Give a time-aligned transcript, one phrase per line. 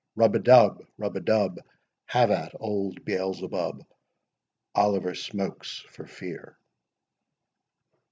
[0.15, 1.59] Rub a dub—rub a dub!
[2.07, 3.85] Have at old Beelzebub—
[4.73, 6.57] Oliver smokes for fear.